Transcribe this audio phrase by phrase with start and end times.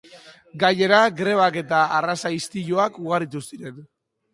[0.63, 3.83] Gainera, grebak eta arraza-istiluak ugaritu ziren.